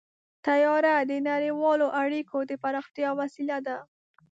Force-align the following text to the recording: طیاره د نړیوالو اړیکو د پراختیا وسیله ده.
طیاره 0.45 0.95
د 1.09 1.11
نړیوالو 1.29 1.87
اړیکو 2.01 2.37
د 2.49 2.51
پراختیا 2.63 3.09
وسیله 3.19 3.57
ده. 3.67 3.77